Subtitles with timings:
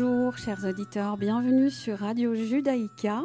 [0.00, 3.24] Bonjour chers auditeurs, bienvenue sur Radio Judaïka.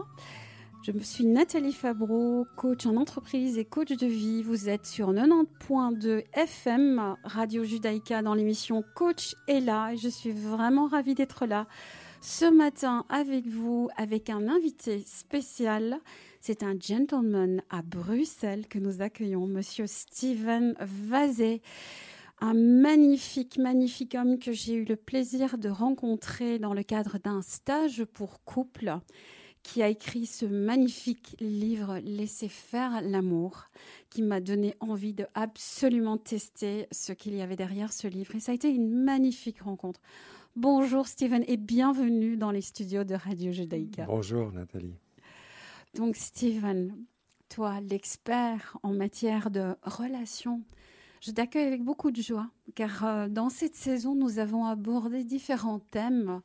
[0.81, 4.41] Je suis Nathalie Fabreau, coach en entreprise et coach de vie.
[4.41, 9.93] Vous êtes sur 90.2 FM, Radio Judaïka, dans l'émission Coach est là.
[9.95, 11.67] Je suis vraiment ravie d'être là
[12.21, 15.99] ce matin avec vous, avec un invité spécial.
[16.41, 21.61] C'est un gentleman à Bruxelles que nous accueillons, Monsieur Steven Vazé
[22.43, 27.41] un magnifique, magnifique homme que j'ai eu le plaisir de rencontrer dans le cadre d'un
[27.41, 28.97] stage pour couple
[29.63, 33.69] qui a écrit ce magnifique livre Laissez faire l'amour,
[34.09, 38.35] qui m'a donné envie de absolument tester ce qu'il y avait derrière ce livre.
[38.35, 40.01] Et ça a été une magnifique rencontre.
[40.57, 44.03] Bonjour Steven et bienvenue dans les studios de Radio Judaïka.
[44.03, 44.97] Bonjour Nathalie.
[45.95, 46.93] Donc Steven,
[47.47, 50.61] toi l'expert en matière de relations,
[51.23, 55.79] je t'accueille avec beaucoup de joie, car euh, dans cette saison, nous avons abordé différents
[55.79, 56.41] thèmes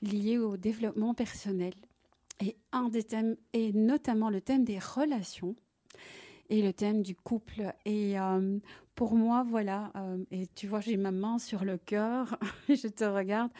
[0.00, 1.74] liés au développement personnel.
[2.40, 5.54] Et un des thèmes est notamment le thème des relations
[6.48, 7.74] et le thème du couple.
[7.84, 8.58] Et euh,
[8.94, 12.38] pour moi, voilà, euh, et tu vois, j'ai ma main sur le cœur,
[12.70, 13.52] je te regarde.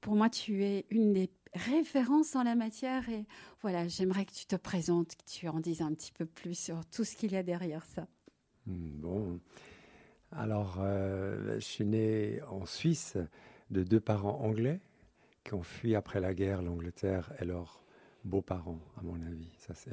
[0.00, 3.08] Pour moi, tu es une des références en la matière.
[3.10, 3.26] Et
[3.62, 6.84] voilà, j'aimerais que tu te présentes, que tu en dises un petit peu plus sur
[6.86, 8.08] tout ce qu'il y a derrière ça.
[8.66, 9.40] Hmm, bon,
[10.32, 13.16] alors, euh, je suis né en Suisse
[13.70, 14.80] de deux parents anglais
[15.44, 17.82] qui ont fui après la guerre l'Angleterre et leurs
[18.24, 19.50] beaux-parents, à mon avis.
[19.58, 19.90] Ça, c'est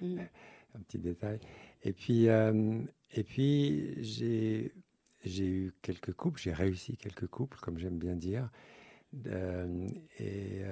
[0.00, 0.20] mm.
[0.76, 1.38] un petit détail.
[1.82, 2.80] Et puis, euh,
[3.12, 4.72] et puis j'ai,
[5.24, 8.48] j'ai eu quelques couples, j'ai réussi quelques couples, comme j'aime bien dire.
[9.26, 9.86] Euh,
[10.18, 10.62] et,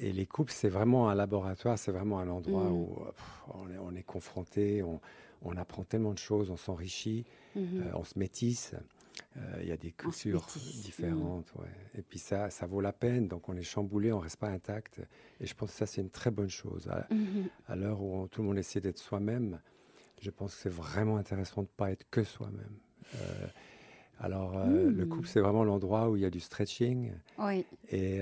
[0.00, 2.72] et, les couples, c'est vraiment un laboratoire, c'est vraiment un endroit mm.
[2.72, 2.98] où
[3.52, 5.00] on, est, on, est, confronté, on,
[5.42, 7.82] on apprend tellement de choses, on s'enrichit, mhm.
[7.82, 8.74] euh, on se métisse.
[9.36, 10.46] Euh, il y a des cultures
[10.82, 11.52] différentes.
[11.96, 13.28] Et puis ça, ça vaut la peine.
[13.28, 15.00] Donc on est chamboulé, on reste pas intact.
[15.40, 16.88] Et je pense que ça, c'est une très bonne chose.
[16.88, 17.80] À, mhm.
[17.80, 19.60] l'heure où tout le monde essaie d'être soi-même,
[20.20, 22.78] je pense que c'est vraiment intéressant de ne pas être que soi-même.
[23.16, 23.46] Euh,
[24.20, 27.12] alors, le couple, c'est vraiment l'endroit où il y a du stretching.
[27.36, 27.66] Oui.
[27.90, 28.20] Et,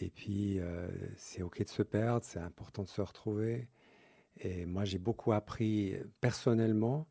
[0.00, 0.58] et puis,
[1.16, 3.68] c'est OK de se perdre, c'est important de se retrouver.
[4.40, 7.06] Et moi, j'ai beaucoup appris personnellement,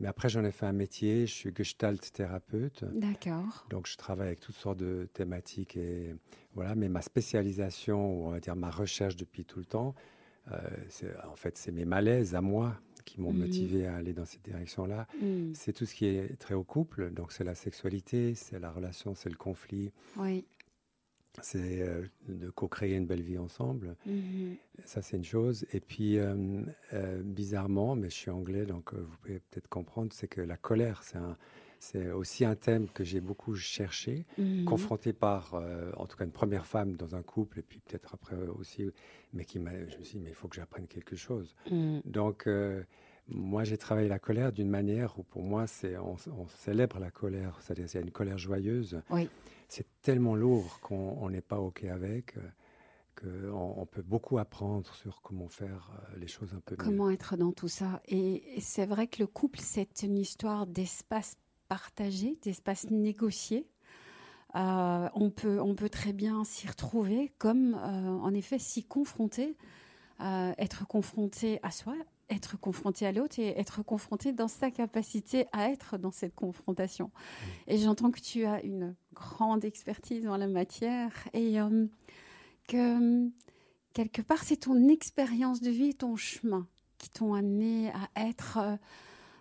[0.00, 1.26] mais après, j'en ai fait un métier.
[1.26, 2.84] Je suis gestalt thérapeute.
[2.92, 3.66] D'accord.
[3.70, 5.76] Donc, je travaille avec toutes sortes de thématiques.
[5.76, 6.14] Et
[6.54, 9.94] voilà, mais ma spécialisation, ou on va dire ma recherche depuis tout le temps,
[10.52, 10.60] euh,
[11.30, 13.40] en fait, c'est mes malaises à moi qui m'ont mhm.
[13.40, 15.06] motivé à aller dans cette direction-là.
[15.20, 15.52] Mhm.
[15.54, 17.10] C'est tout ce qui est très au couple.
[17.10, 19.90] Donc, c'est la sexualité, c'est la relation, c'est le conflit.
[20.16, 20.44] Oui
[21.42, 23.96] c'est euh, de co-créer une belle vie ensemble.
[24.06, 24.56] Mm-hmm.
[24.84, 25.66] Ça, c'est une chose.
[25.72, 26.62] Et puis, euh,
[26.92, 31.02] euh, bizarrement, mais je suis anglais, donc vous pouvez peut-être comprendre, c'est que la colère,
[31.80, 34.64] c'est aussi un thème que j'ai beaucoup cherché, mm-hmm.
[34.64, 35.54] confronté par,
[35.96, 38.84] en tout cas, une première femme dans un couple, et puis peut-être après aussi,
[39.32, 41.54] mais qui m'a, je me suis dit, mais il faut que j'apprenne quelque chose.
[41.70, 42.00] Mm.
[42.04, 42.48] Donc,
[43.28, 47.10] moi, j'ai travaillé la colère d'une manière où, pour moi, c'est on, on célèbre la
[47.10, 49.00] colère, c'est-à-dire c'est une colère joyeuse.
[49.10, 49.28] Oui
[49.68, 52.36] c'est tellement lourd qu'on n'est pas OK avec.
[52.36, 52.40] Euh,
[53.20, 56.84] qu'on on peut beaucoup apprendre sur comment faire euh, les choses un peu mieux.
[56.84, 58.00] Comment être dans tout ça.
[58.06, 61.36] Et, c'est vrai que le couple, c'est une histoire d'espace
[61.68, 63.66] partagé, d'espace négocié.
[64.54, 69.56] Euh, on, peut, on peut très bien s'y retrouver, comme en effet s'y confronter,
[70.20, 71.94] être confronté à soi,
[72.30, 77.06] être confronté à l'autre et être confronté dans sa capacité à être dans cette confrontation.
[77.06, 77.46] Mmh.
[77.68, 81.86] Et j'entends que tu as une grande expertise en la matière et euh,
[82.68, 83.28] que
[83.92, 86.66] quelque part c'est ton expérience de vie, ton chemin
[86.98, 88.76] qui t'ont amené à être euh,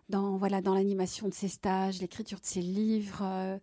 [0.09, 3.21] dans voilà dans l'animation de ces stages, l'écriture de ces livres.
[3.23, 3.57] Euh,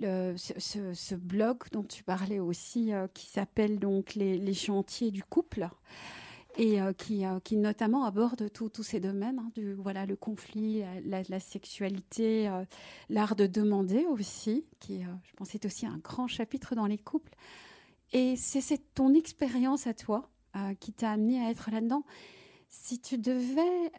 [0.00, 5.68] le, ce, blog dont tu parlais aussi, qui s'appelle donc les, les, chantiers du couple
[6.58, 10.82] et euh, qui, euh, qui notamment aborde tous ces domaines, hein, du, voilà, le conflit,
[11.04, 12.64] la, sexualité, euh,
[13.08, 17.34] l'art de demander aussi, qui, je pense, est aussi un grand chapitre dans les couples.
[18.12, 20.28] Et c'est ton expérience à toi
[20.80, 22.04] qui t'a amené à être là-dedans.
[22.70, 23.92] Si tu devais,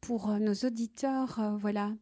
[0.00, 1.92] pour nos auditeurs, voilà,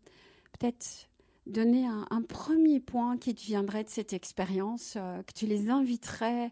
[0.59, 1.09] peut-être
[1.47, 6.51] donner un, un, premier point qui te viendrait de cette expérience, que tu les inviterais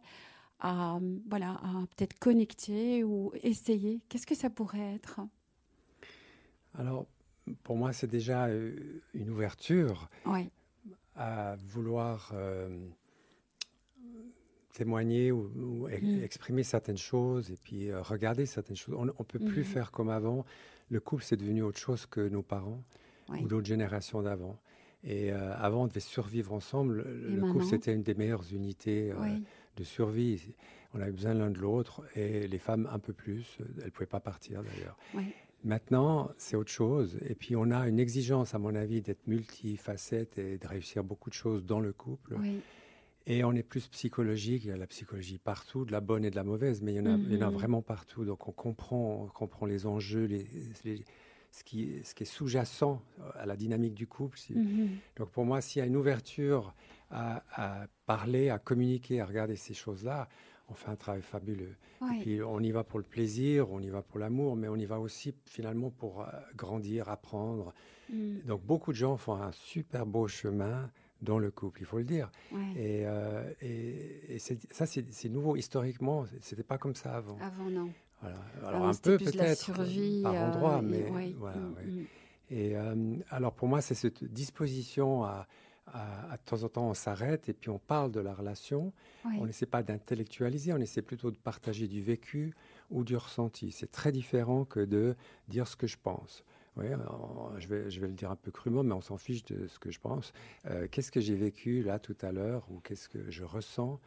[0.61, 0.99] à,
[1.29, 1.61] voilà,
[1.97, 5.21] peut-être connecter ou essayer Qu'est-ce que ça pourrait être?
[6.79, 7.07] Alors,
[7.63, 10.09] pour moi, c'est déjà euh, une ouverture
[11.17, 12.89] à vouloir euh,
[14.73, 16.23] témoigner ou, mm.
[16.23, 18.97] exprimer certaines choses et puis euh, regarder certaines choses.
[18.99, 19.65] On ne peut plus mm-hmm.
[19.65, 20.45] faire comme avant.
[20.91, 22.83] Le couple, c'est devenu autre chose que nos parents
[23.29, 24.59] ou d'autres générations d'avant.
[25.07, 27.03] Et avant, on devait survivre ensemble.
[27.03, 29.13] Le, couple, c'était une des meilleures unités
[29.77, 30.55] de survie.
[30.95, 33.59] On avait besoin l'un de l'autre et les femmes un peu plus.
[33.79, 34.97] Elles ne pouvaient pas partir d'ailleurs.
[35.65, 37.19] Maintenant, c'est autre chose.
[37.27, 41.31] Et puis, on a une exigence, à mon avis, d'être multifacette et de réussir beaucoup
[41.31, 42.37] de choses dans le couple.
[43.27, 44.65] Et on est plus psychologique.
[44.65, 46.97] Il y a la psychologie partout, de la bonne et de la mauvaise, mais il
[46.97, 47.55] y en a, il y en a mhm.
[47.55, 48.27] vraiment partout.
[48.27, 50.45] Donc, on comprend, on comprend les enjeux, les,
[51.51, 53.01] ce, qui, ce qui est sous-jacent
[53.35, 54.39] à la dynamique du couple.
[54.51, 54.99] Mhm.
[55.17, 56.75] Donc, pour moi, s'il y a une ouverture
[57.11, 60.29] à, à, parler, à communiquer, à regarder ces choses-là,
[60.69, 61.77] on fait un travail fabuleux.
[62.03, 64.77] Et puis on y va pour le plaisir, on y va pour l'amour, mais on
[64.77, 67.73] y va aussi finalement pour euh, grandir, apprendre.
[68.11, 68.41] Mm.
[68.47, 70.91] Donc beaucoup de gens font un super beau chemin
[71.23, 72.31] dans le couple, il faut le dire.
[72.77, 75.57] Et, euh, et, ça, c'est nouveau.
[75.57, 77.39] Historiquement, c'était pas comme ça avant.
[77.41, 77.91] Avant, non.
[78.21, 78.37] Voilà.
[78.67, 79.73] Alors, un peu peut-être
[80.23, 81.07] par euh, endroit, mais
[81.39, 81.57] voilà.
[81.57, 82.05] Mm, mm.
[82.51, 82.77] Et
[83.31, 85.47] alors pour moi, c'est cette disposition à,
[85.87, 88.93] à, de temps en temps, on s'arrête et puis on parle de la relation.
[89.25, 92.55] On n'essaie pas d'intellectualiser, on essaie plutôt de partager du vécu
[92.91, 93.73] ou du ressenti.
[93.73, 95.15] C'est très différent que de
[95.49, 96.45] dire ce que je pense.
[96.77, 99.79] je, vais, je vais le dire un peu crûment, mais on s'en fiche de ce
[99.79, 100.33] que je pense.
[100.67, 104.01] Euh, qu'est-ce que j'ai vécu là tout à l'heure ou qu'est-ce que je ressens?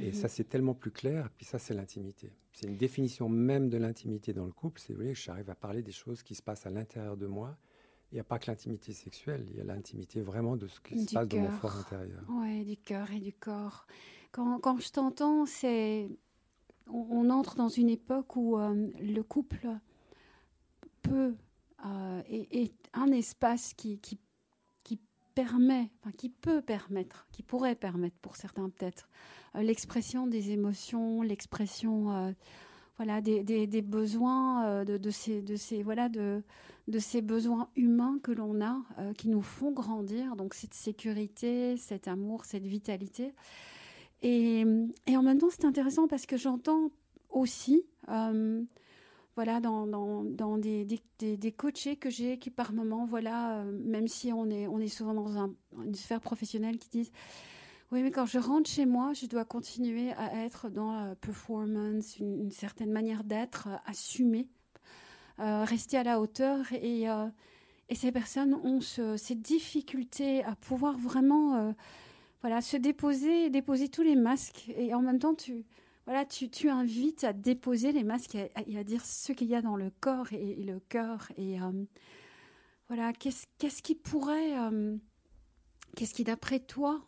[0.00, 0.12] Et mhm.
[0.12, 1.28] ça, c'est tellement plus clair.
[1.36, 2.32] Puis ça, c'est l'intimité.
[2.52, 4.80] C'est une définition même de l'intimité dans le couple.
[4.80, 7.56] C'est que j'arrive à parler des choses qui se passent à l'intérieur de moi
[8.12, 11.00] il n'y a pas que l'intimité sexuelle, il y a l'intimité vraiment de ce qui
[11.00, 12.22] se passe dans mon fort intérieur.
[12.28, 13.86] Oui, du cœur et du corps.
[14.32, 16.10] Quand, quand je t'entends, c'est
[16.90, 19.66] on, entre dans une époque où euh, le couple
[21.00, 21.34] peut
[21.86, 24.18] euh, est, un espace qui, qui,
[24.84, 25.00] qui
[25.34, 29.08] permet, enfin, qui peut permettre, qui pourrait permettre pour certains peut-être,
[29.54, 32.34] euh, l'expression des émotions, l'expression
[32.96, 36.42] voilà, des, besoins, euh, de, ces, voilà, de,
[36.98, 40.36] ces besoins humains que l'on a, euh, qui nous font grandir.
[40.36, 43.34] Donc cette sécurité, cet amour, cette vitalité.
[44.22, 44.64] Et,
[45.08, 46.90] en même temps, c'est intéressant parce que j'entends
[47.30, 48.62] aussi, euh,
[49.34, 50.86] voilà, dans, des,
[51.18, 55.14] des, coachés que j'ai qui par moment, voilà, même si on est, on est souvent
[55.14, 55.52] dans un,
[55.84, 57.12] une sphère professionnelle, qui disent
[57.92, 62.18] oui, mais quand je rentre chez moi, je dois continuer à être dans la performance,
[62.18, 64.48] une, certaine manière d'être euh, assumée,
[65.40, 66.72] euh, rester à la hauteur.
[66.72, 67.26] Et, euh,
[67.90, 71.74] et ces personnes ont ce, ces difficultés à pouvoir vraiment
[72.40, 74.70] voilà, se déposer, déposer tous les masques.
[74.74, 75.66] Et en même temps, tu,
[76.06, 79.60] voilà, tu, tu invites à déposer les masques et à, dire ce qu'il y a
[79.60, 81.30] dans le corps et, le cœur.
[81.36, 81.58] Et
[82.88, 84.54] voilà, qu'est-ce qu'est-ce qui pourrait,
[85.96, 87.04] qu'est-ce qui, d'après toi,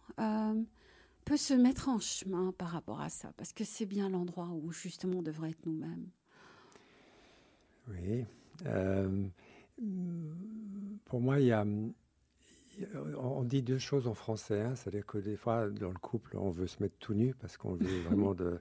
[1.25, 3.33] peut se mettre en chemin par rapport à ça?
[3.37, 6.09] Parce que c'est bien l'endroit où justement on devrait être nous-mêmes.
[7.89, 8.25] Oui.
[8.67, 9.27] Euh,
[11.05, 11.67] pour moi, il y a,
[13.19, 14.61] on dit deux choses en français.
[14.61, 14.75] Hein.
[14.77, 17.75] C'est-à-dire que des fois, dans le couple, on veut se mettre tout nu parce qu'on
[17.75, 18.59] veut vraiment de,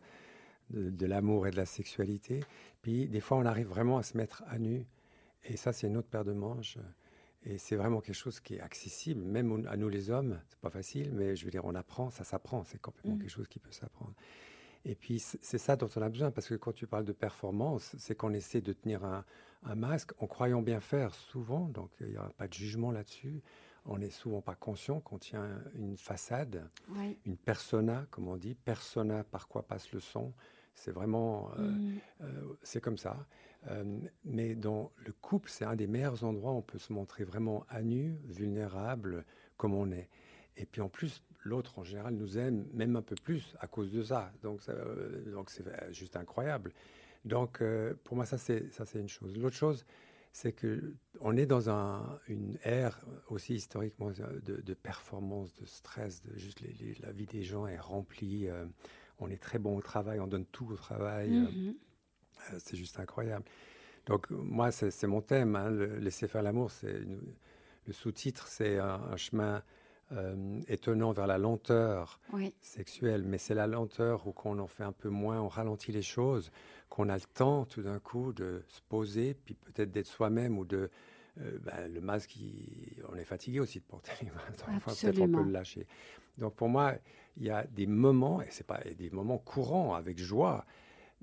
[0.71, 2.43] de, de l'amour et de la sexualité.
[2.81, 4.85] Puis des fois, on arrive vraiment à se mettre à nu.
[5.45, 6.77] Et ça, c'est une autre paire de manches.
[7.45, 10.39] Et c'est vraiment quelque chose qui est accessible, même à nous les hommes.
[10.49, 12.63] C'est pas facile, mais je veux dire, on apprend, ça s'apprend.
[12.63, 13.19] C'est complètement mm.
[13.19, 14.13] quelque chose qui peut s'apprendre.
[14.85, 17.95] Et puis, c'est ça dont on a besoin, parce que quand tu parles de performance,
[17.97, 19.23] c'est qu'on essaie de tenir un,
[19.75, 23.41] masque en croyant bien faire souvent, donc il n'y a pas de jugement là-dessus.
[23.85, 26.69] On n'est souvent pas conscient qu'on tient une façade,
[27.25, 30.33] une persona, comme on dit, persona par quoi passe le son.
[30.75, 31.99] C'est vraiment, euh, mm.
[32.21, 33.25] euh, c'est comme ça.
[33.69, 33.83] Euh,
[34.25, 37.65] mais dans le couple, c'est un des meilleurs endroits où on peut se montrer vraiment
[37.69, 39.25] à nu, vulnérable,
[39.57, 40.09] comme on est.
[40.57, 43.91] Et puis en plus, l'autre en général nous aime même un peu plus à cause
[43.91, 44.31] de ça.
[44.41, 44.61] Donc,
[45.31, 46.73] donc c'est juste incroyable.
[47.25, 47.63] Donc
[48.03, 49.35] pour moi, ça c'est ça c'est une chose.
[49.37, 49.85] L'autre chose,
[50.31, 56.61] c'est que on est dans un, une ère aussi historiquement de, performance, de stress, juste
[57.01, 58.47] la vie des gens est remplie
[59.19, 61.31] on est très bon au travail, on donne tout au travail.
[61.31, 61.69] Mm-hmm.
[61.69, 61.73] Euh,
[62.59, 63.45] c'est juste incroyable.
[64.05, 66.71] Donc moi, c'est mon thème, hein, laisser faire l'amour.
[66.71, 67.01] C'est
[67.87, 69.63] le sous-titre, c'est un, chemin
[70.11, 72.19] euh, étonnant vers la lenteur
[72.61, 76.01] sexuelle, mais c'est la lenteur où qu'on en fait un peu moins, on ralentit les
[76.01, 76.51] choses,
[76.89, 80.65] qu'on a le temps tout d'un coup de se poser, puis peut-être d'être soi-même ou
[80.65, 80.89] de
[81.41, 82.37] euh, ben, le masque,
[83.11, 84.63] on est fatigué aussi de porter les masques.
[84.85, 85.87] Peut-être on peut le lâcher.
[86.37, 86.93] Donc pour moi,
[87.37, 90.65] il y a des moments, et c'est pas des moments courants avec joie,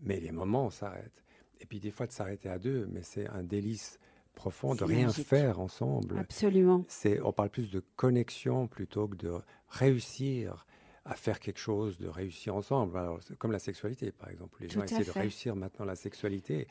[0.02, 1.24] mais les moments s'arrêtent.
[1.60, 3.98] Et puis des fois de s'arrêter à deux, mais c'est un délice
[4.34, 6.18] profond de rien faire ensemble.
[6.18, 6.84] Absolument.
[6.88, 9.34] C'est, on parle plus de connexion plutôt que de
[9.68, 10.66] réussir
[11.04, 12.96] à faire quelque chose, de réussir ensemble.
[12.96, 14.58] Alors, comme la sexualité, par exemple.
[14.60, 16.68] Les gens essaient de réussir maintenant la sexualité.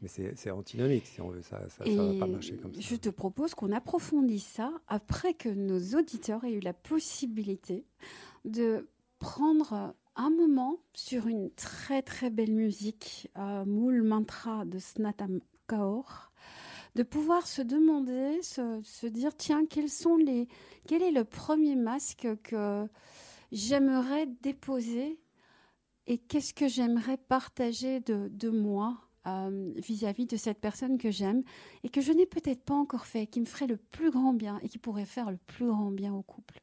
[0.00, 2.80] Mais c'est antinomique, si on veut, ça ne va pas marcher comme ça.
[2.80, 7.86] Je te propose qu'on approfondisse ça après que nos auditeurs aient eu la possibilité
[8.44, 8.88] de
[9.20, 16.32] prendre un moment sur une très très belle musique, euh, Moul Mantra de Snatam Kaur,
[16.94, 22.86] de pouvoir se demander, se, dire tiens, quel est le premier masque que
[23.50, 25.18] j'aimerais déposer
[26.06, 31.44] et qu'est-ce que j'aimerais partager de, de moi euh, vis-à-vis de cette personne que j'aime
[31.84, 34.58] et que je n'ai peut-être pas encore fait, qui me ferait le plus grand bien
[34.62, 36.60] et qui pourrait faire le plus grand bien au couple.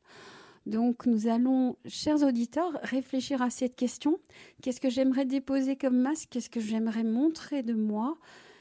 [0.65, 4.19] Donc nous allons, chers auditeurs, réfléchir à cette question.
[4.61, 6.29] Qu'est-ce que j'aimerais déposer comme masque?
[6.31, 8.17] Qu'est-ce que j'aimerais montrer de moi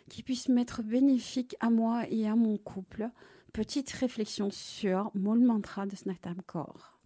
[0.09, 3.09] qui puisse m'être bénéfique à moi et à mon couple?
[3.52, 6.98] Petite réflexion sur mon mantra de Snatam Core.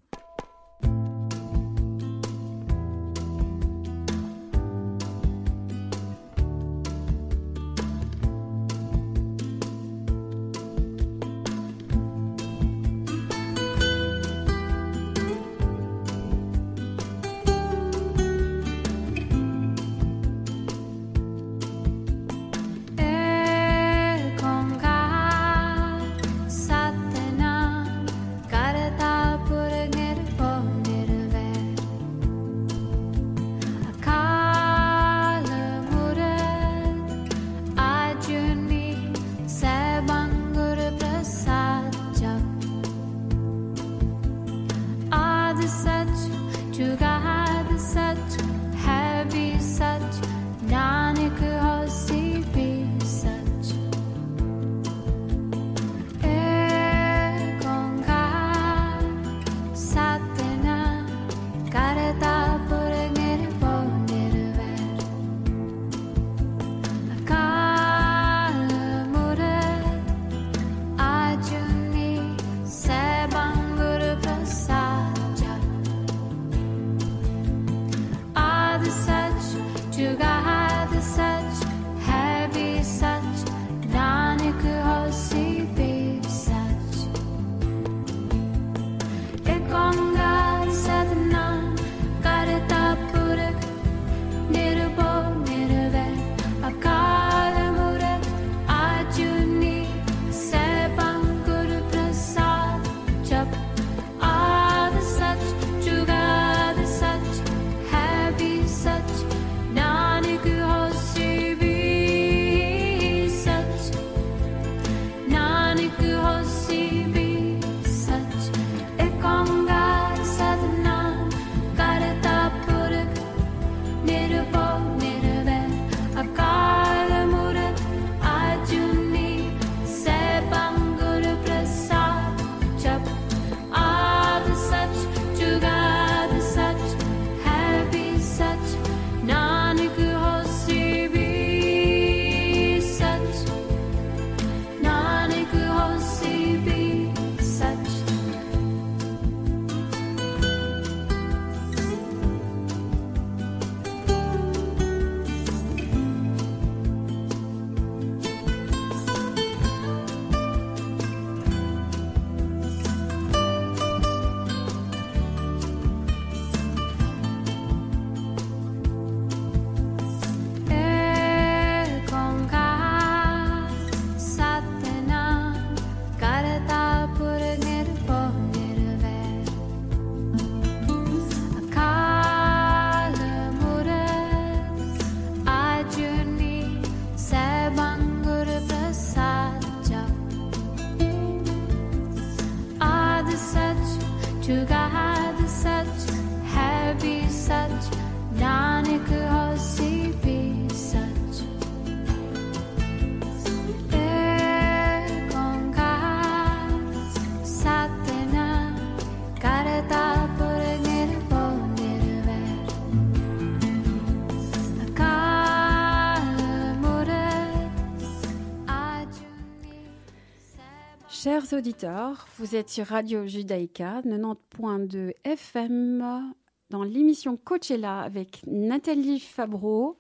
[221.53, 226.33] Auditeurs, vous êtes sur Radio Judaïka 90.2 FM
[226.71, 229.99] dans l'émission Coachella avec Nathalie Fabreau,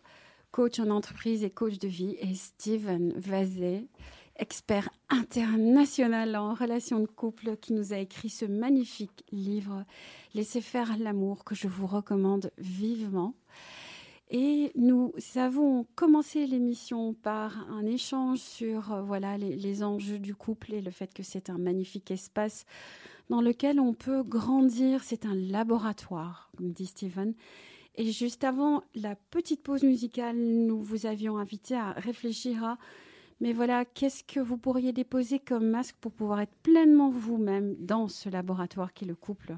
[0.50, 3.86] coach en entreprise et coach de vie, et Steven Vazé,
[4.36, 9.84] expert international en relations de couple, qui nous a écrit ce magnifique livre
[10.34, 13.34] Laissez faire l'amour que je vous recommande vivement.
[14.34, 20.72] Et nous avons commencé l'émission par un échange sur euh, voilà les, enjeux du couple
[20.72, 22.64] et le fait que c'est un magnifique espace
[23.28, 25.04] dans lequel on peut grandir.
[25.04, 27.34] C'est un laboratoire, comme dit Steven.
[27.96, 32.78] Et juste avant la petite pause musicale, nous vous avions invité à réfléchir à
[33.42, 38.06] mais voilà, qu'est-ce que vous pourriez déposer comme masque pour pouvoir être pleinement vous-même dans
[38.06, 39.56] ce laboratoire qui est le couple?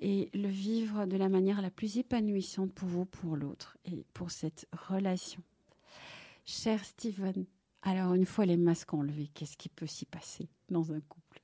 [0.00, 4.30] Et le vivre de la manière la plus épanouissante pour vous, pour l'autre et pour
[4.30, 5.42] cette relation.
[6.44, 7.46] Cher Steven,
[7.82, 11.42] alors une fois les masques enlevés, qu'est-ce qui peut s'y passer dans un couple?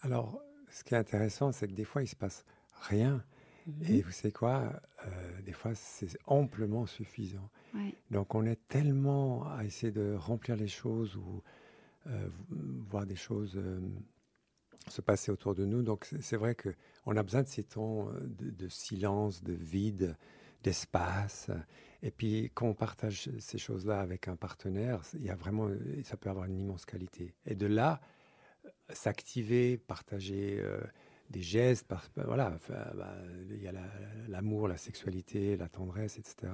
[0.00, 2.44] Alors, ce qui est intéressant, c'est que des fois, il se passe
[2.82, 3.24] rien.
[3.66, 3.74] Mhm.
[3.88, 4.80] Et vous savez quoi?
[5.06, 7.50] Euh, Des fois, c'est amplement suffisant.
[8.10, 11.42] Donc, on est tellement à essayer de remplir les choses ou
[12.06, 12.28] euh,
[12.88, 13.80] voir des choses euh,
[14.88, 15.82] se passer autour de nous.
[15.82, 20.16] Donc, c'est vrai qu'on a besoin de ces temps de, silence, de vide,
[20.62, 21.50] d'espace.
[22.02, 25.68] Et puis, quand on partage ces choses-là avec un partenaire, il y a vraiment,
[26.04, 27.34] ça peut avoir une immense qualité.
[27.46, 28.00] Et de là,
[28.88, 30.62] s'activer, partager
[31.30, 33.14] des gestes, bah, voilà, bah,
[33.50, 33.72] il y a
[34.28, 36.52] l'amour, la, sexualité, la tendresse, etc.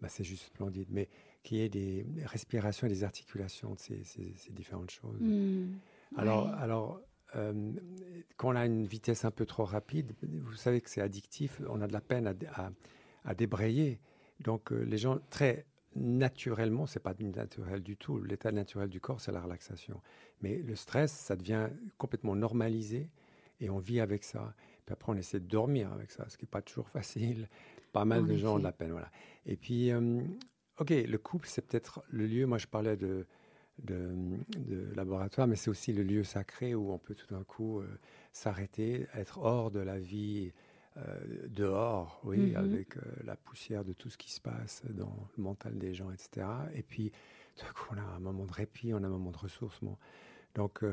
[0.00, 0.88] Bah, c'est juste splendide.
[0.90, 1.08] Mais
[1.42, 5.20] qu'il y ait des respirations et des articulations de ces, différentes choses.
[5.20, 5.78] Mmh.
[6.16, 7.00] alors, alors
[7.36, 7.72] euh,
[8.36, 11.80] quand on a une vitesse un peu trop rapide, vous savez que c'est addictif, on
[11.80, 12.70] a de la peine à,
[13.24, 14.00] à, débrayer.
[14.40, 18.22] Donc euh, les gens, très naturellement, c'est pas naturel du tout.
[18.22, 20.00] L'état naturel du corps, c'est la relaxation.
[20.42, 23.10] Mais le stress, ça devient complètement normalisé
[23.60, 24.54] et on vit avec ça.
[24.84, 27.48] Puis après, on essaie de dormir avec ça, ce qui n'est pas toujours facile.
[27.92, 29.10] Pas mal de gens ont de la peine, voilà.
[29.46, 30.20] Et puis, euh,
[30.78, 32.44] ok, le couple, c'est peut-être le lieu.
[32.44, 33.26] Moi, je parlais de,
[33.82, 37.88] de, laboratoire, mais c'est aussi le lieu sacré où on peut tout d'un coup euh,
[38.32, 40.52] s'arrêter, être hors de la vie,
[40.96, 41.02] euh,
[41.48, 42.56] dehors, oui, mm-hmm.
[42.56, 46.46] avec la poussière de tout ce qui se passe dans le mental des gens, etc.
[46.74, 47.10] Et puis,
[47.56, 49.98] tout d'un coup, on a un moment de répit, on a un moment de ressourcement.
[50.54, 50.84] Donc,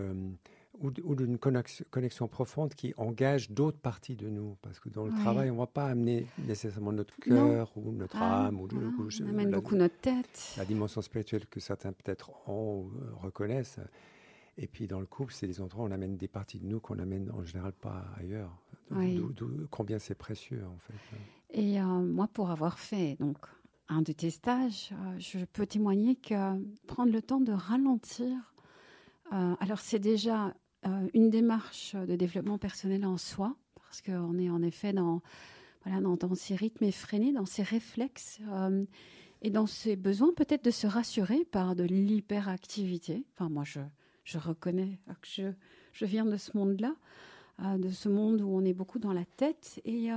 [0.81, 4.57] ou, d'une connexion, profonde qui engage d'autres parties de nous.
[4.61, 8.17] Parce que dans le travail, on ne va pas amener nécessairement notre cœur ou notre
[8.17, 8.59] ah, âme.
[8.59, 10.55] Ou, on amène beaucoup notre tête.
[10.57, 13.79] La dimension spirituelle que certains peut-être ont ou euh, reconnaissent.
[14.57, 16.79] Et puis dans le couple, c'est des endroits où on amène des parties de nous
[16.79, 18.51] qu'on n'amène en général pas ailleurs.
[19.69, 21.17] combien c'est précieux en fait.
[21.53, 23.37] Et euh, moi, pour avoir fait donc
[23.87, 26.35] un de tes stages, euh, je peux témoigner que
[26.87, 28.29] prendre le temps de ralentir,
[29.61, 30.53] alors c'est déjà
[30.85, 35.21] euh, une démarche de développement personnel en soi, parce qu'on est en effet dans,
[35.85, 38.83] voilà, dans, ces rythmes effrénés, dans ces réflexes euh,
[39.43, 43.25] et dans ces besoins peut-être de se rassurer par de l'hyperactivité.
[43.33, 43.79] Enfin, moi, je,
[44.23, 45.51] je reconnais que je,
[45.93, 46.95] je viens de ce monde-là,
[47.63, 49.81] euh, de ce monde où on est beaucoup dans la tête.
[49.85, 50.09] Et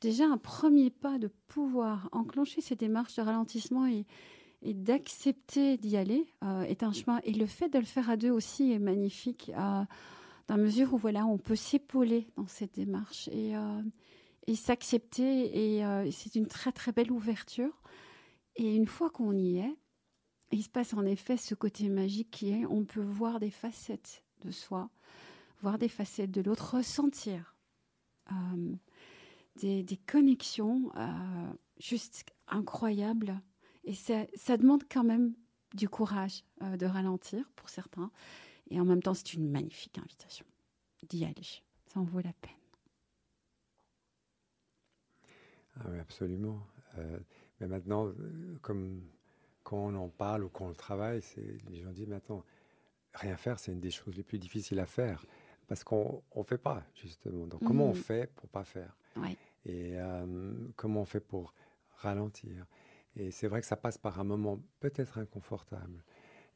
[0.00, 4.06] déjà, un premier pas de pouvoir enclencher ces démarches de ralentissement et,
[4.64, 7.20] et d'accepter d'y aller euh, est un chemin.
[7.24, 9.84] Et le fait de le faire à deux aussi est magnifique, euh,
[10.48, 13.82] dans la mesure où voilà, on peut s'épauler dans cette démarche et, euh,
[14.46, 15.76] et s'accepter.
[15.76, 17.82] Et c'est une très très belle ouverture.
[18.56, 19.74] Et une fois qu'on y est,
[20.50, 24.24] il se passe en effet ce côté magique qui est, on peut voir des facettes
[24.42, 24.90] de soi,
[25.62, 27.56] voir des facettes de l'autre, ressentir
[29.56, 30.90] des, des, connexions
[31.78, 33.40] juste incroyables
[33.84, 35.34] et ça, demande quand même
[35.74, 38.10] du courage euh, de ralentir pour certains.
[38.70, 40.46] Et en même temps, c'est une magnifique invitation
[41.08, 41.62] d'y aller.
[41.86, 42.52] Ça en vaut la peine.
[45.76, 46.66] Ah oui, absolument.
[46.96, 47.18] Euh,
[47.60, 49.02] mais maintenant, euh, comme
[49.64, 51.20] quand on en parle ou quand on travaille,
[51.68, 52.44] les gens disent maintenant,
[53.12, 55.26] rien faire, c'est une des choses les plus difficiles à faire.
[55.66, 57.46] Parce qu'on ne fait pas, justement.
[57.46, 57.96] Donc, comment on mmh.
[57.96, 58.96] fait pour pas faire?
[59.64, 59.94] Et
[60.76, 61.54] comment on fait pour
[61.96, 62.66] ralentir?
[63.16, 66.02] Et c'est vrai que ça passe par un moment peut-être inconfortable.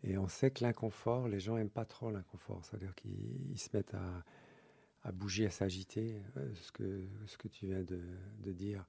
[0.05, 2.65] Et on sait que l'inconfort, les gens n'aiment pas trop l'inconfort.
[2.65, 7.83] C'est-à-dire qu'ils se mettent à, bouger, à s'agiter, euh, ce, que, ce que tu viens
[7.83, 8.01] de,
[8.41, 8.85] de dire.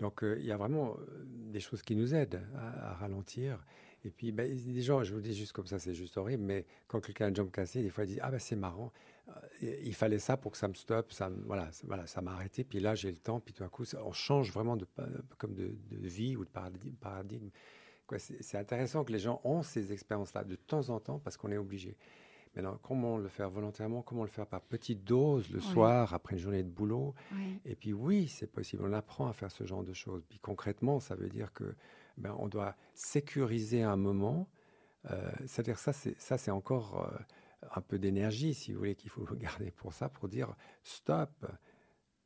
[0.00, 3.64] Donc euh, il y a vraiment euh, des choses qui nous aident à, ralentir.
[4.04, 6.42] Et puis ben, des gens, je vous le dis juste comme ça, c'est juste horrible,
[6.42, 8.92] mais quand quelqu'un a une jambe cassée, des fois il dit Ah ben c'est marrant,
[9.60, 12.80] il fallait ça pour que ça me stoppe, ça, voilà, voilà, ça m'a arrêté, puis
[12.80, 14.86] là j'ai le temps, puis tout d'un coup on change vraiment de,
[15.38, 16.94] comme de, de vie ou de paradigme.
[16.94, 17.50] paradigme.
[18.18, 21.56] C'est intéressant que les gens ont ces expériences-là de temps en temps parce qu'on est
[21.56, 21.96] obligé.
[22.56, 26.42] Maintenant, comment le faire volontairement Comment le faire par petites doses le soir, après une
[26.42, 27.14] journée de boulot
[27.64, 28.82] Et puis oui, c'est possible.
[28.84, 30.24] On apprend à faire ce genre de choses.
[30.28, 31.74] Puis concrètement, ça veut dire que
[32.20, 34.48] ben, on doit sécuriser un moment.
[35.10, 37.18] Euh, C'est-à-dire ça, c'est ça, c'est encore euh,
[37.74, 41.30] un peu d'énergie, si vous voulez, qu'il faut garder pour ça, pour dire stop.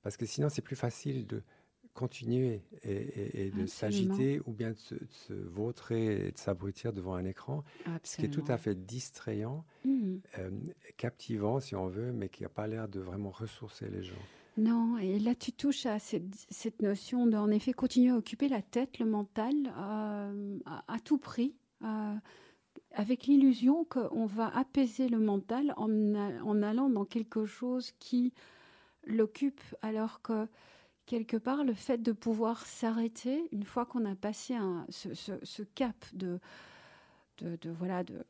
[0.02, 1.42] Parce que sinon, c'est plus facile de
[1.94, 7.62] continuer et, de s'agiter ou bien de se, vautrer et de s'abrutir devant un écran,
[8.02, 10.16] ce qui est tout à fait distrayant, mmh.
[10.40, 10.50] euh,
[10.96, 14.14] captivant si on veut, mais qui n'a pas l'air de vraiment ressourcer les gens.
[14.56, 19.00] Non, et là tu touches à cette, notion d'en effet continuer à occuper la tête,
[19.00, 22.14] le mental, euh, à, tout prix, euh,
[22.92, 28.32] avec l'illusion qu'on va apaiser le mental en, allant dans quelque chose qui
[29.06, 30.46] l'occupe, alors que
[31.04, 34.54] quelque part le fait de pouvoir s'arrêter une fois qu'on a passé
[34.88, 36.38] ce, cap de,
[37.38, 38.24] de, voilà de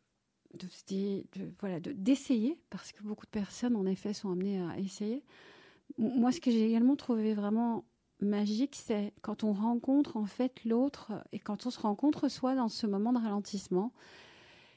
[0.54, 1.24] de,
[1.58, 5.24] voilà d'essayer parce que beaucoup de personnes en effet sont amenées à essayer
[5.98, 7.84] moi, ce que j'ai également trouvé vraiment
[8.20, 12.68] magique, c'est quand on rencontre en fait l'autre et quand on se rencontre soi dans
[12.68, 13.92] ce moment de ralentissement,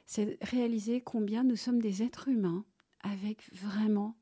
[0.06, 2.66] c'est réaliser combien nous sommes des êtres humains
[3.02, 4.16] avec vraiment,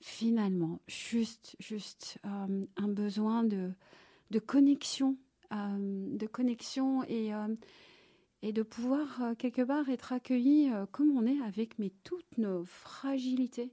[0.00, 3.72] finalement, juste, juste euh, un besoin de,
[4.30, 5.16] de connexion,
[5.52, 7.54] euh, de connexion et, euh,
[8.42, 13.72] et de pouvoir quelque part être accueilli comme on est avec toutes nos fragilités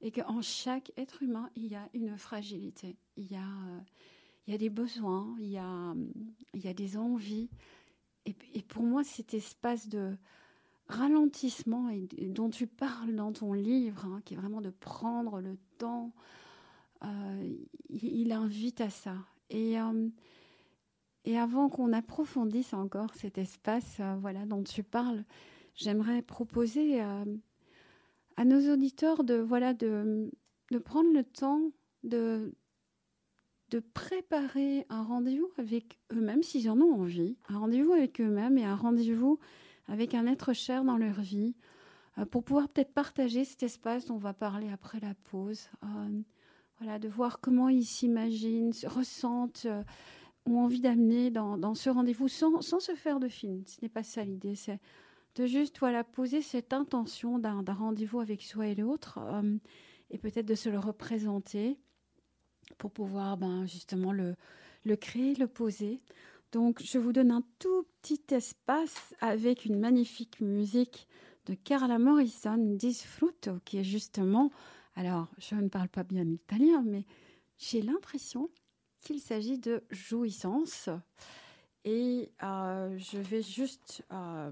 [0.00, 3.80] et qu'en chaque être humain, il y a une fragilité, il y a, euh,
[4.46, 5.94] il y a des besoins, il y a,
[6.54, 7.50] il y a des envies.
[8.26, 10.16] Et, pour moi, cet espace de
[10.86, 11.90] ralentissement
[12.28, 16.12] dont tu parles dans ton livre, hein, qui est vraiment de prendre le temps,
[17.02, 17.56] euh,
[17.88, 19.16] il, invite à ça.
[19.48, 20.08] Et, euh,
[21.24, 25.24] et avant qu'on approfondisse encore cet espace voilà, dont tu parles,
[25.74, 27.00] j'aimerais proposer
[28.40, 30.32] à nos auditeurs de, voilà, de,
[30.82, 31.60] prendre le temps
[32.04, 32.54] de,
[33.68, 38.64] de préparer un rendez-vous avec eux-mêmes, s'ils en ont envie, un rendez-vous avec eux-mêmes et
[38.64, 39.38] un rendez-vous
[39.88, 41.54] avec un être cher dans leur vie,
[42.16, 45.68] euh, pour pouvoir peut-être partager cet espace dont on va parler après la pause.
[45.84, 46.22] Euh,
[46.78, 49.82] voilà, de voir comment ils s'imaginent, se ressentent, euh,
[50.46, 53.64] ont envie d'amener dans, ce rendez-vous sans, sans se faire de film.
[53.66, 54.54] Ce n'est pas ça l'idée,
[55.36, 59.56] de juste voilà, poser cette intention d'un rendez-vous avec soi et l'autre euh,
[60.10, 61.78] et peut-être de se le représenter
[62.78, 64.36] pour pouvoir ben, justement le,
[64.84, 66.00] le créer, le poser.
[66.52, 71.06] Donc je vous donne un tout petit espace avec une magnifique musique
[71.46, 74.50] de Carla Morrison, Disfruto, qui est justement,
[74.94, 77.04] alors je ne parle pas bien l'italien, mais
[77.58, 78.50] j'ai l'impression
[79.00, 80.88] qu'il s'agit de jouissance.
[81.84, 84.50] Et euh, je vais juste euh,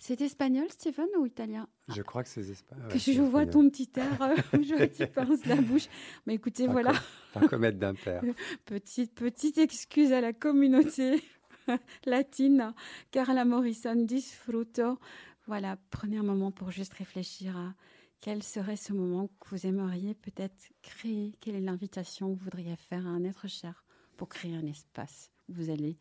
[0.00, 1.68] c'est espagnol, Stephen, ou italien?
[1.88, 2.90] Je crois que c'est espagnol.
[2.96, 5.88] je vois ton petit air, euh, je tu pinces la bouche.
[6.26, 6.94] Mais écoutez, voilà.
[7.34, 8.22] pas commettre d'impair.
[8.64, 11.22] petite, petite excuse à la communauté
[12.06, 12.72] latine.
[13.10, 14.98] Carla Morrison, disfruto.
[15.46, 17.74] Voilà, prenez un moment pour juste réfléchir à
[18.22, 21.34] quel serait ce moment que vous aimeriez peut-être créer.
[21.40, 23.84] Quelle est l'invitation que vous voudriez faire à un être cher
[24.16, 25.98] pour créer un espace où vous allez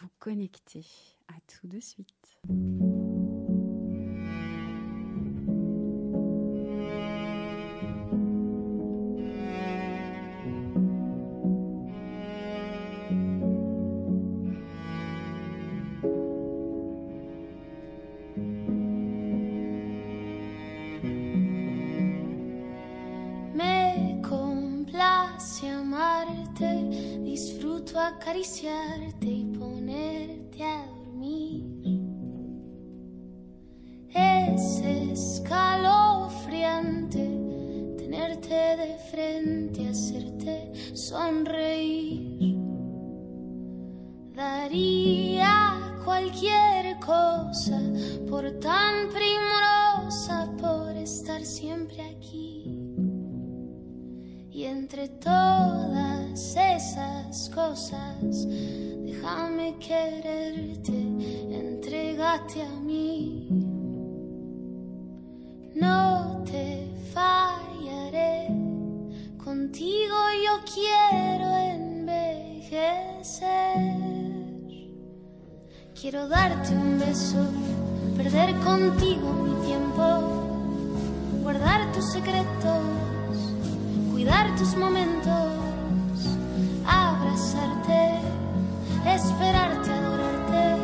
[0.00, 0.86] vous connecter.
[1.26, 3.19] À tout de suite.
[28.00, 29.49] Acariciarte y
[70.64, 72.70] quiero envejecer.
[76.00, 77.44] Quiero darte un beso,
[78.16, 80.04] perder contigo mi tiempo,
[81.42, 83.00] guardar tus secretos
[84.20, 85.48] cuidar tus momentos,
[86.86, 88.20] abrazarte,
[89.06, 90.76] esperarte, adorarte,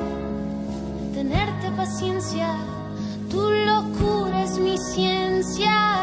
[1.13, 2.57] tenerte paciencia,
[3.31, 5.96] tu locura es mi ciencia.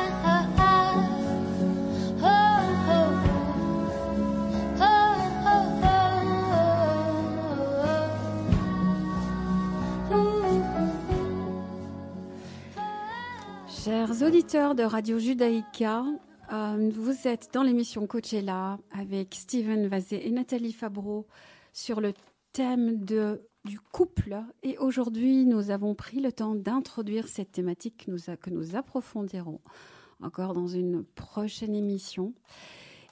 [14.54, 16.04] De Radio Judaïka,
[16.52, 21.26] Euh, vous êtes dans l'émission Coachella avec Steven Vazé et Nathalie Fabreau
[21.72, 22.14] sur le
[22.52, 24.36] thème de, du couple.
[24.62, 29.60] Et aujourd'hui, nous avons pris le temps d'introduire cette thématique que nous, que nous approfondirons
[30.22, 32.36] encore dans une prochaine émission.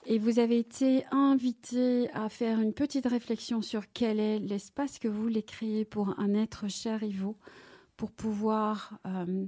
[0.05, 5.07] Et vous avez été invité à faire une petite réflexion sur quel est l'espace que
[5.07, 7.35] vous voulez créer pour un être cher et vous,
[7.97, 9.45] pour pouvoir euh,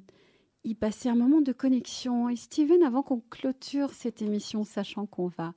[0.63, 2.29] y passer un moment de connexion.
[2.29, 5.53] Et Steven, avant qu'on clôture cette émission, sachant qu'on va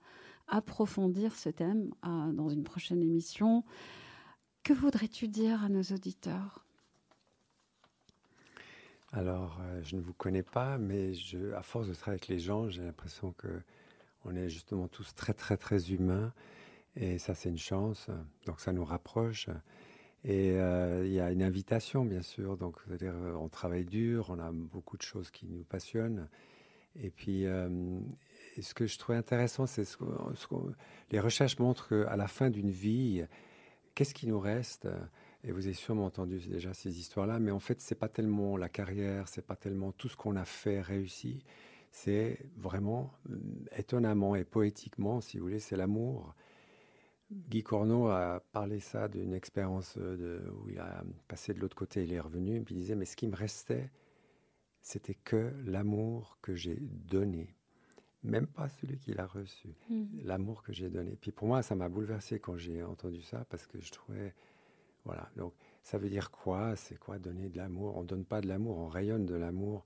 [0.49, 3.65] approfondir ce thème euh, dans une prochaine émission,
[4.63, 6.65] que voudrais-tu dire à nos auditeurs?
[9.13, 12.39] Alors, euh, je ne vous connais pas, mais je, à force de travailler avec les
[12.39, 13.63] gens, j'ai l'impression que
[14.25, 16.33] on est justement tous très, très, très humains.
[16.97, 18.11] Et ça, c'est une chance.
[18.47, 19.49] Donc, ça nous rapproche.
[20.29, 22.57] Et euh, il y a une invitation, bien sûr.
[22.57, 26.29] Donc, euh, on travaille dur, on a beaucoup de choses qui nous passionnent.
[27.01, 27.69] Et puis, euh,
[28.61, 29.97] ce que je trouvais intéressant, c'est ce,
[31.13, 33.25] les recherches montrent qu'à la fin d'une vie,
[33.95, 34.89] qu'est-ce qui nous reste?
[35.45, 38.69] Et vous avez sûrement entendu déjà ces histoires-là, mais en fait, c'est pas tellement la
[38.69, 41.45] carrière, c'est pas tellement tout ce qu'on a fait réussi,
[41.93, 43.13] c'est vraiment
[43.77, 46.35] étonnamment et poétiquement, si vous voulez, c'est l'amour
[47.31, 52.05] Guy Corneau a parlé ça d'une expérience euh, où il a passé de l'autre côté,
[52.05, 53.91] il est revenu, et puis il disait, mais ce qui me restait,
[54.81, 57.55] c'était que l'amour que j'ai donné.
[58.23, 60.07] Même pas celui qu'il a reçu, hmm.
[60.25, 61.17] l'amour que j'ai donné.
[61.21, 64.35] Puis pour moi, ça m'a bouleversé quand j'ai entendu ça, parce que je trouvais,
[65.05, 66.77] voilà, donc ça veut dire quoi?
[66.77, 67.97] C'est quoi donner de l'amour?
[67.97, 69.85] On ne donne pas de l'amour, on rayonne de l'amour.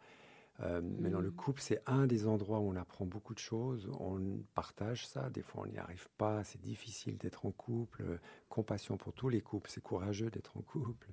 [0.62, 1.36] Euh, mais dans le mm.
[1.36, 3.88] couple, c'est un des endroits où on apprend beaucoup de choses.
[3.98, 4.20] On
[4.54, 5.30] partage ça.
[5.30, 6.44] Des fois, on n'y arrive pas.
[6.44, 8.20] C'est difficile d'être en couple.
[8.48, 9.70] Compassion pour tous les couples.
[9.70, 11.08] C'est courageux d'être en couple.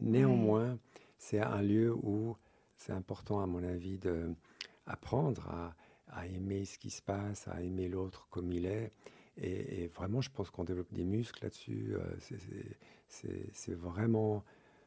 [0.00, 0.78] Néanmoins,
[1.18, 2.36] c'est un lieu où
[2.76, 5.74] c'est important, à mon avis, d'apprendre à,
[6.08, 8.92] à, aimer ce qui se passe, à aimer l'autre comme il est.
[9.36, 11.94] Et, vraiment, je pense qu'on développe des muscles là-dessus.
[11.94, 12.36] Euh,
[13.08, 14.44] c'est vraiment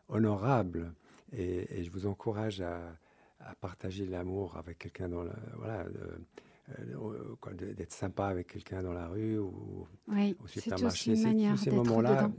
[0.09, 0.93] honorable.
[1.31, 2.97] et, je vous encourage à
[3.39, 7.35] à partager l'amour avec quelqu'un dans la, voilà, euh,
[7.73, 11.15] d'être sympa avec quelqu'un dans la rue ou oui, au supermarché.
[11.15, 12.29] C'est tous ces moments-là.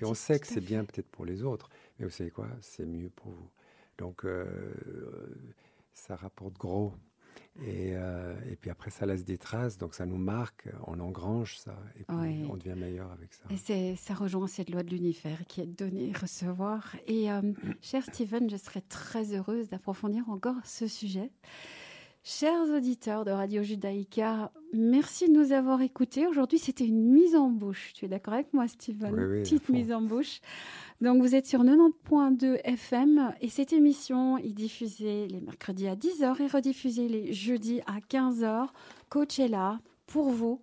[0.00, 2.86] et on sait que c'est bien peut-être pour les autres, mais vous savez quoi C'est
[2.86, 3.50] mieux pour vous.
[3.98, 4.46] Donc euh,
[5.92, 6.94] ça rapporte gros.
[7.60, 11.58] Et, euh, et, puis après, ça laisse des traces, donc ça nous marque, on engrange
[11.58, 13.44] ça, et puis on devient meilleur avec ça.
[13.50, 16.94] Et ça rejoint cette loi de l'univers qui est de donner et recevoir.
[17.06, 17.42] Et euh,
[17.82, 21.30] cher Steven, je serais très heureuse d'approfondir encore ce sujet.
[22.30, 26.26] Chers auditeurs de Radio Judaïka, merci de nous avoir écoutés.
[26.26, 27.94] Aujourd'hui, c'était une mise en bouche.
[27.94, 29.14] Tu es d'accord avec moi, Steven?
[29.14, 30.42] Oui, Petite mise en bouche.
[31.00, 36.42] Donc, vous êtes sur 90.2 FM et cette émission est diffusée les mercredis à 10h
[36.42, 38.66] et rediffusée les jeudis à 15h.
[39.08, 40.60] Coach est là pour vous.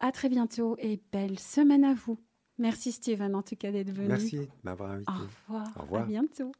[0.00, 2.16] À très bientôt et belle semaine à vous.
[2.56, 4.08] Merci, Steven, en tout cas, d'être venu.
[4.08, 5.12] Merci de m'avoir invité.
[5.12, 5.72] Au revoir.
[5.76, 6.02] Au revoir.
[6.04, 6.52] À bientôt.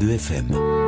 [0.00, 0.79] 90.2 FM.